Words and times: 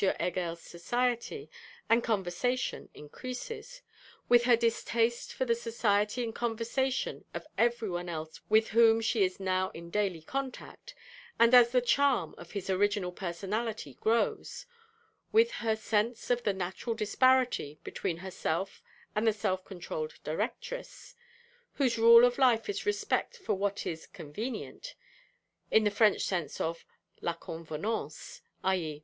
Heger's 0.19 0.59
society 0.59 1.47
and 1.87 2.03
conversation 2.03 2.89
increases, 2.95 3.83
with 4.27 4.45
her 4.45 4.55
distaste 4.55 5.31
for 5.31 5.45
the 5.45 5.53
society 5.53 6.23
and 6.23 6.33
conversation 6.33 7.23
of 7.35 7.45
every 7.55 7.87
one 7.87 8.09
else 8.09 8.41
with 8.49 8.69
whom 8.69 8.99
she 8.99 9.23
is 9.23 9.39
now 9.39 9.69
in 9.75 9.91
daily 9.91 10.23
contact, 10.23 10.95
and 11.39 11.53
as 11.53 11.69
the 11.71 11.81
charm 11.81 12.33
of 12.39 12.53
his 12.53 12.67
original 12.67 13.11
personality 13.11 13.93
grows, 13.93 14.65
with 15.31 15.51
her 15.51 15.75
sense 15.75 16.31
of 16.31 16.41
the 16.41 16.53
natural 16.53 16.95
disparity 16.95 17.77
between 17.83 18.17
herself 18.17 18.81
and 19.13 19.27
the 19.27 19.33
self 19.33 19.63
controlled 19.63 20.15
Directress, 20.23 21.13
whose 21.73 21.99
rule 21.99 22.25
of 22.25 22.39
life 22.39 22.67
is 22.67 22.87
respect 22.87 23.37
for 23.37 23.53
what 23.53 23.85
is 23.85 24.07
convenient, 24.07 24.95
in 25.69 25.83
the 25.83 25.91
French 25.91 26.23
sense 26.23 26.59
of 26.59 26.85
la 27.21 27.33
convenance 27.35 28.41
(_i.e. 28.63 28.99